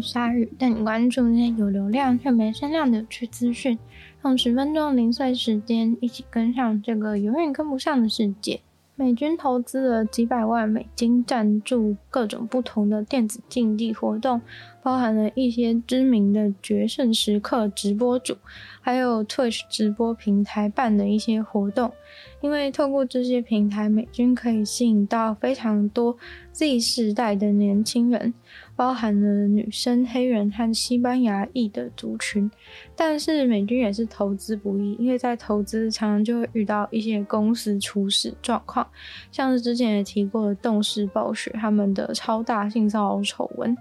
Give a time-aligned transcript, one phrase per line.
[0.00, 3.78] 迎光临鲨鱼，带你关注那些有流量却没声量的有趣资讯，
[4.24, 8.60] 用十分钟零碎时间，一起跟上这个永远跟不上的世界。
[8.96, 14.40] 美军投资了几百万美金赞助各种不同的电子竞技活动，
[14.82, 18.36] 包含了一些知名的决胜时刻直播主，
[18.80, 21.92] 还有 Twitch 直播平台办的一些活动。
[22.40, 26.16] 因为透过这些平台，美军可以吸引到非常多
[26.52, 28.34] Z 世代的年轻人。
[28.74, 32.50] 包含了女生、黑人和西班牙裔的族群，
[32.96, 38.88] 但是美军也是投资不易，因为在投资常常就会遇到一些公司出事状况，
[39.30, 43.76] 像是之前也提过的动视暴雪他们的超大性骚扰丑闻，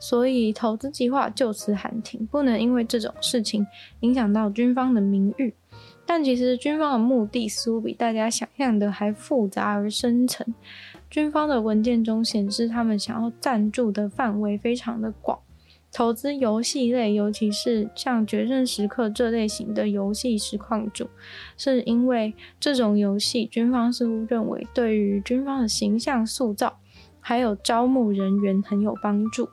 [0.00, 3.64] 所以投资计划就此喊停，不能因为这种事情
[4.00, 5.54] 影响到军方的名誉。
[6.04, 10.52] 但其实军方的目的似乎比大家想象的还复杂而深沉。
[11.08, 15.38] 军方的文件中显示，他们想要赞助的范围非常的广，
[15.92, 21.08] 投资游戏类，尤其是像《决胜时刻》这类型的游戏实况主，
[21.56, 26.78] 是因为这种游戏，军方似乎认为对于军方的形象塑造，
[27.20, 29.48] 还有招募人员很有帮助。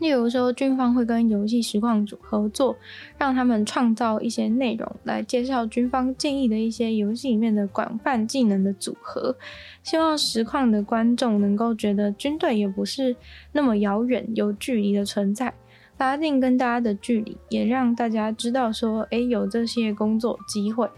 [0.00, 2.74] 例如说，军方会跟游戏实况组合作，
[3.18, 9.36] 让他们创造一些内容来介绍军方建议的一些游戏里面的广泛技能的组合，
[9.82, 13.14] 希望实况的观众能够觉得军队也不是
[13.52, 15.52] 那么遥远、有距离的存在，
[15.98, 20.88] 拉近跟大家的距离，也让大家知道说，诶，有这些工作机会，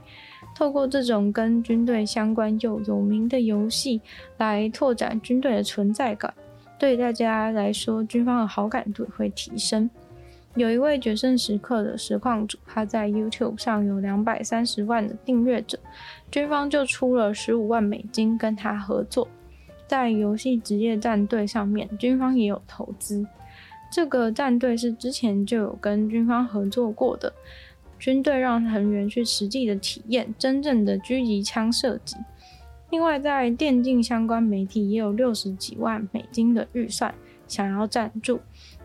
[0.54, 4.00] 透过这种跟军队相关又有名的游戏
[4.38, 6.32] 来拓展军队的存在感。
[6.82, 9.88] 对大家来说，军方的好感度会提升。
[10.56, 15.78] 有一位决胜时刻的实况主，他在 YouTube 上有两百三十万的订阅者，
[16.28, 19.28] 军方就出了十五万美金跟他合作。
[19.86, 23.24] 在游戏职业战队上面，军方也有投资。
[23.88, 27.32] 这个战队是之前就有跟军方合作过的，
[27.96, 32.16] 军队让成员去实际的体验真正的狙击枪射击。
[32.92, 37.12] 另外，在电竞相关媒体也有六十几万美金的预算
[37.48, 38.38] 想要赞助，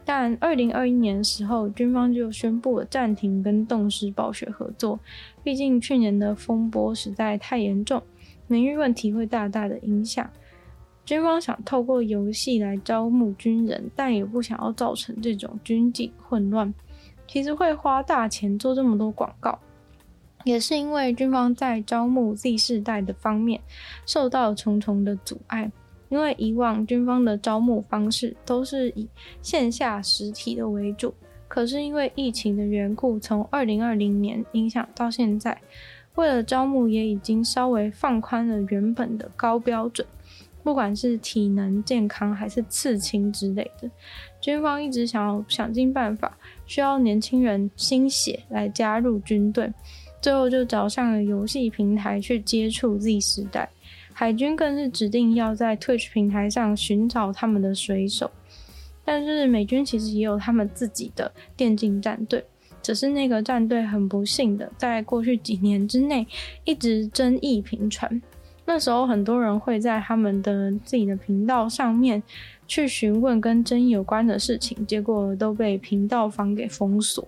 [0.05, 4.97] 但二零二一年的时候，军方就宣布了暂停跟动视暴雪合作，
[5.43, 8.01] 毕竟去年的风波实在太严重，
[8.47, 10.29] 名誉问题会大大的影响。
[11.03, 16.73] 军方想透过游戏来招募军人，但也不想要造成这种军纪混乱，
[17.27, 19.59] 其实会花大钱做这么多广告。
[20.43, 23.59] 也是因为军方在招募 Z 世代的方面
[24.05, 25.71] 受到重重的阻碍，
[26.09, 29.09] 因为以往军方的招募方式都是以
[29.41, 31.13] 线下实体的为主，
[31.47, 35.59] 可是因为疫情的缘故，从二零二零年影响到现在，
[36.15, 40.07] 为了招募也已经稍微放宽了原本的高标准，
[40.63, 43.89] 不管是体能、健康还是刺青之类的，
[44.39, 49.73] 军方一直想要想尽办法，需要年轻人心血来加入军队。
[50.21, 53.69] 最后就找上了游戏平台去接触 Z 时代，
[54.13, 58.29] 海军更是指定要在 Twitch 平台上寻找他们的水手。
[59.05, 62.43] 但是美军其实也有他们自己的电竞战队，
[62.81, 66.27] 只是那个战队很不幸的，在过去几年之内
[66.65, 68.21] 一直争议频传。
[68.65, 72.21] 那时候很多人会在他们的自己的频道上面
[72.67, 77.25] 去询问跟争议有关的事情，结果都被频道方给封锁。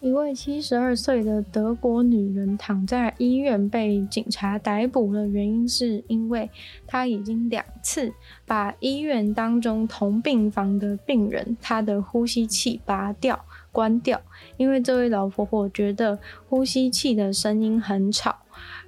[0.00, 6.48] 一位七十二岁的德国女人躺在医院被警察逮捕的原因是因为
[6.86, 8.10] 她已经两次
[8.46, 14.18] 把医院当中同病房的病人她的呼吸器拔掉、关掉，
[14.56, 16.18] 因为这位老婆婆觉得
[16.48, 18.34] 呼吸器的声音很吵，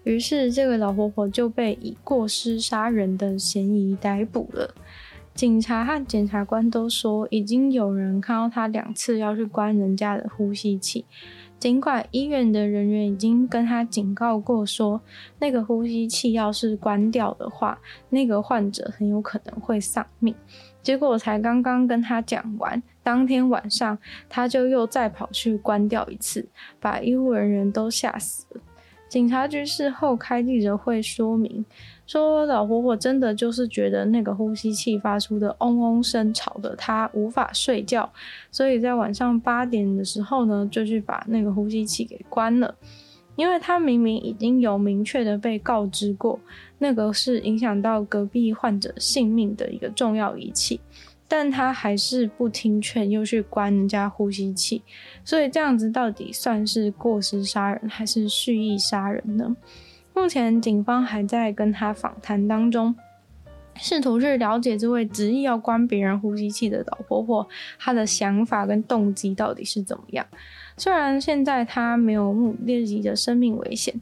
[0.05, 4.75] 于是这位老婆婆就被以过失杀人的嫌疑逮捕了。
[5.35, 11.07] 警察和检察官都说，已经有人看到他两次要去关人家的呼吸器，
[11.59, 15.01] 尽管医院的人员已经跟他警告过说，
[15.39, 17.79] 那个呼吸器要是关掉的话，
[18.11, 20.35] 那个患者很有可能会丧命。
[20.83, 23.99] 结果才刚刚跟他讲完，当天晚上
[24.29, 26.47] 他就又再跑去关掉一次，
[26.79, 28.61] 把医护人员都吓死了。
[29.13, 31.63] 警察局事后开记者会说明，
[32.07, 38.11] 说老婆婆真的就是觉得那个呼吸器发出的嗡嗡声吵得她无法睡觉，
[38.51, 42.75] 所以在晚上八点的时候呢，就去把那个呼吸器给关了。
[43.37, 46.41] 因为她明明已经有明确的被告知过，
[46.79, 50.81] 那个是影响到隔壁患者性命的一个重要仪器。
[51.35, 54.83] 但他还是不听劝，又去关人家呼吸器，
[55.25, 59.57] 所以这样子到底算是过失杀人还是蓄意杀人呢？
[60.13, 62.95] 目前警方还在跟他访谈当中，
[63.77, 67.49] 试图去了解这位执意要关别人呼吸器的老婆婆，
[67.79, 70.27] 她的想法跟动机到底是怎么样。
[70.77, 73.99] 虽然现在她没有目立即的生命危险。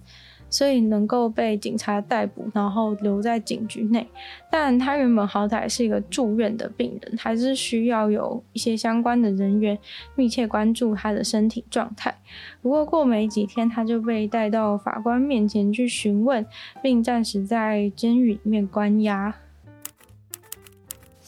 [0.50, 4.06] 所以能够被警察逮捕，然后留在警局内，
[4.50, 9.78] 但他原本好歹是一个住院的病人，还是需要有一些相关的人员
[10.16, 12.14] 密切关注他的身体状态。
[12.60, 16.44] 不过过没几天，他就被带到法官面前去询问，
[16.82, 19.34] 并暂时在监狱里面关押。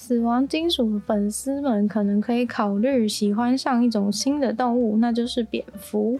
[0.05, 6.19] 死亡金属粉丝们可能可以考虑喜欢上一种新的动物，那就是蝙蝠。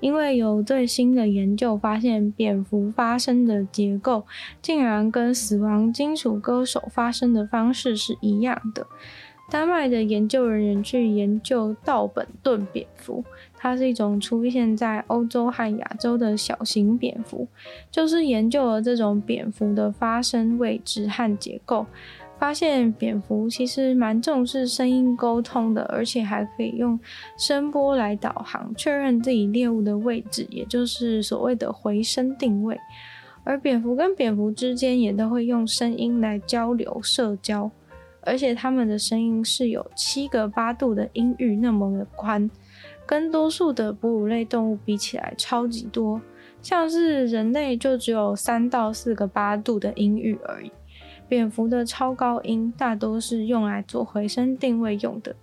[0.00, 4.26] 因为有最新的研究发现，蝙蝠发声的结构
[4.60, 8.86] 竟然跟死亡金属歌手发声的方式是一样的。
[9.50, 13.24] 丹麦的研究人员去研究道本顿蝙蝠，
[13.56, 17.48] 它是一种出现在欧洲和亚洲的小型蝙蝠，
[17.90, 21.86] 就是研究了这种蝙蝠的发声位置和结构。
[22.42, 26.98] 发现蝙蝠其实蛮重视声音沟通的，而且还可以用
[27.38, 32.76] 声波来导航，确认自己猎物的位置，也就是所谓的回声定位。
[33.44, 37.70] 而蝙蝠跟蝙蝠之间也都会用声音来交流社交，
[38.22, 42.50] 而且它们的声音是有七个八度的音域那么的宽，
[43.06, 46.20] 跟多数的哺乳类动物比起来超级多，
[46.60, 50.72] 像是人类就只有三到四个八度的音域而已。
[51.32, 55.34] 蝙蝠的超高音大多是用来做回声定位用的，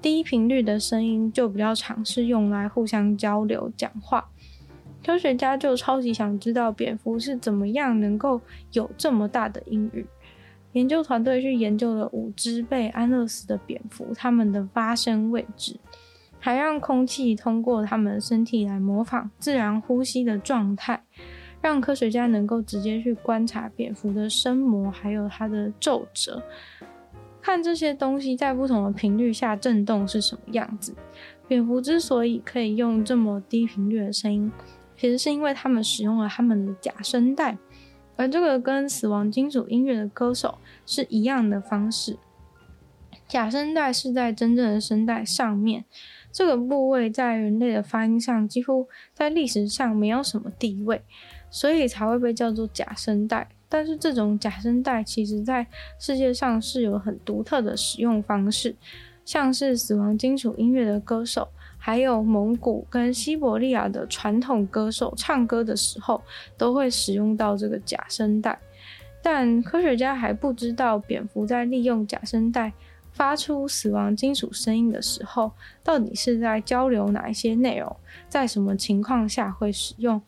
[0.00, 4.30] 低频率的声音就比较常是用来互相交流讲话。
[5.04, 8.40] 科学家就超级想知道蝙蝠是怎么样能够
[8.74, 10.06] 有这么大的音域。
[10.70, 15.80] 研究团队去研究了五只被安乐死的蝙蝠，它们的发声位置，
[16.38, 21.02] 还让空气通过它们身体来模仿自然呼吸的状态。
[21.64, 26.42] 让科学家能够直接去观察蝙蝠的声膜，还有它的皱褶，
[27.40, 30.94] 看这些东西在不同的频率下震动是什么样子。
[31.48, 34.52] 蝙蝠之所以可以用这么低频率的声音，
[34.94, 37.56] 其实是因为它们使用了它们的假声带，
[38.16, 42.18] 而这个跟死亡金属音乐的歌手是一样的方式。
[43.34, 45.84] 假声带是在真正的声带上面，
[46.30, 51.02] 这个部位在人类的发音上几乎在历史上没有什么地位。
[51.50, 55.66] 所以才会被叫做假声带，但是这种假声带其实在
[55.98, 58.76] 世界上是有很独特的使用方式，
[59.24, 66.22] 像是死亡金属音乐的歌手，还有蒙古跟西伯利亚的传统歌手唱歌的时候，
[66.56, 68.56] 都会使用到这个假声带。
[69.20, 72.72] 但科学家还不知道蝙蝠在利用假声带
[73.14, 75.50] 发出死亡金属声音的时候，
[75.82, 77.96] 到底是在交流哪一些内容，
[78.28, 80.20] 在什么情况下会使用。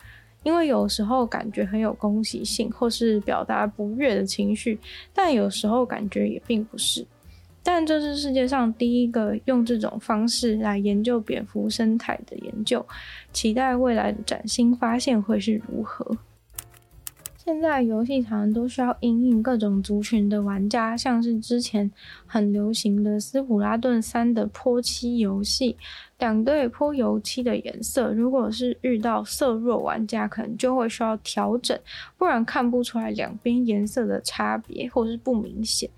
[0.43, 4.79] 因为有时候感觉很有攻击性，或是表达不悦的情绪，
[5.13, 7.05] 但有时候感觉也并不是。
[7.65, 12.87] 但这是世界上第一个用这种方式来研究蝙蝠生态的研究，
[13.33, 16.17] 期待未来的崭新发现会是如何。
[17.47, 21.89] 现在游戏常常都需要因应各种族群的玩家，像是之前
[22.27, 25.77] 很流行的《斯普拉顿三》的泼漆游戏，
[26.19, 31.79] 两队泼油漆的颜色，如果是遇到色弱玩家，可能就会需要调整，
[32.19, 35.89] 不然看不出来两边颜色的差别，或是不明显。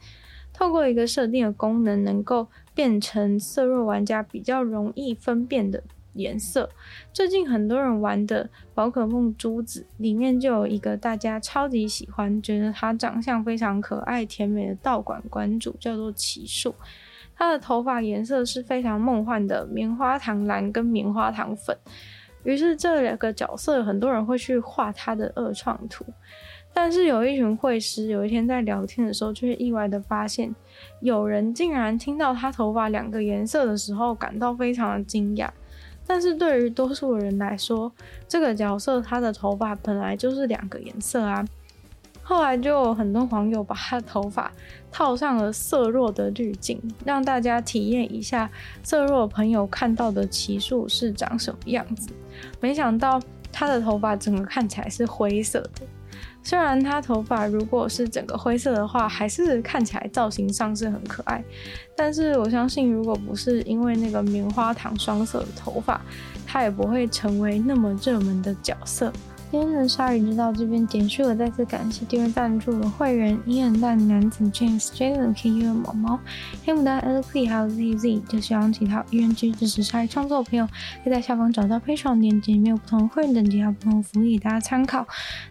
[0.52, 5.82] 透过一个设定的功能，能够变成色弱玩家比较容易分辨的
[6.18, 6.68] 颜色，
[7.12, 16.74] 最近很多人玩的宝可梦珠子里面就有一个大家超级喜欢，觉得它长相非常可爱甜美的道馆馆主，叫做奇树。
[17.36, 21.76] 他的头发颜色是非常梦幻的棉花糖蓝跟棉花糖粉，
[22.42, 26.04] 于是这两个角色很多人会去画他的二创图。
[26.74, 30.54] 但是有一群绘师有一天在聊天的时候，却意外的发现，
[31.00, 35.48] 有人竟然听到他头发两个颜色的时候，感到非常的惊讶。
[36.08, 37.92] 但是对于多数人来说，
[38.26, 41.46] 这个角色他的头发本来就是两个颜色啊。
[42.22, 44.50] 后来就有很多网友把他的头发
[44.90, 48.50] 套上了色弱的滤镜，让大家体验一下
[48.82, 52.10] 色弱朋友看到的奇树是长什么样子。
[52.60, 53.20] 没想到
[53.52, 55.82] 他的头发整个看起来是灰色的。
[56.48, 61.44] 虽然他头发如果是整个灰色的话，还是看起来造型上是很可爱。
[61.94, 66.00] 但是我相信，如果不是因为那个棉花糖双色的头发，
[66.46, 69.12] 他也不会成为那么热门的角色。
[69.50, 76.20] 今天的鲨鱼就到这边结束了，再次感谢订阅赞助的会员伊恩蛋男子 James Jalen K U 毛毛
[76.66, 80.66] 黑牡丹 LP 还有 ZZ，就希望其他有意愿继续支持鲨鱼创作的朋友，
[81.02, 85.06] 可以在下方找到 Patreon 链接，里面有不同会员等级还有不同福利，大家参考。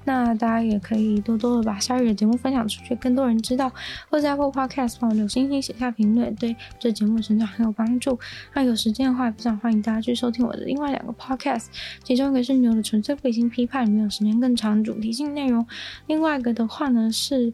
[0.06, 3.72] 那大家也可以多多的把鲨鱼的节目分享出去，更多人知道，
[4.12, 8.20] 或在 Apple Podcast 帮我留星星写下评论，对这节目成长很有帮助。
[8.54, 11.66] 那有时间的话，也非常欢迎大家去收听我的另外两个 Podcast，
[12.04, 13.87] 其中一个是牛的纯粹不理性批判。
[13.88, 15.66] 没有时间更长主题性内容，
[16.08, 17.52] 另外一个的话呢是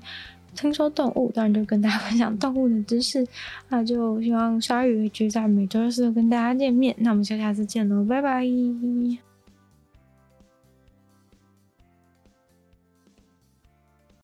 [0.56, 3.25] 听说动物，当然就跟大家分享动物的知识。
[3.70, 6.96] 那就希望鲨鱼继续在每周四跟大家见面。
[7.00, 9.33] 那我们就下次见喽，拜拜。